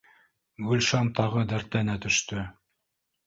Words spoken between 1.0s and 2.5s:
тағы ла дәртләнә төштө